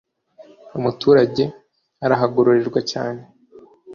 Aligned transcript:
umuturage 0.77 1.43
arahagorerwa 2.05 2.79
cyane 2.91 3.21